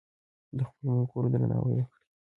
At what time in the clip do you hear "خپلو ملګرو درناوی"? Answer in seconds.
0.69-1.73